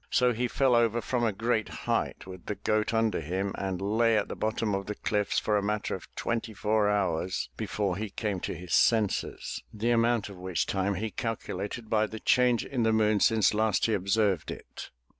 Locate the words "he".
0.33-0.47, 7.97-8.09, 10.95-11.11, 13.85-13.93